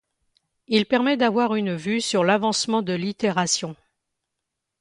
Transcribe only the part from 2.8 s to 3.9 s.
de l'itération.